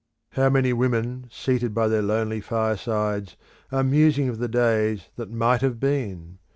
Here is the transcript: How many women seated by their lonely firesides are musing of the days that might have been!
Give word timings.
How 0.31 0.49
many 0.49 0.73
women 0.73 1.27
seated 1.29 1.75
by 1.75 1.87
their 1.87 2.01
lonely 2.01 2.41
firesides 2.41 3.37
are 3.71 3.83
musing 3.83 4.29
of 4.29 4.39
the 4.39 4.47
days 4.47 5.09
that 5.15 5.29
might 5.29 5.61
have 5.61 5.79
been! 5.79 6.39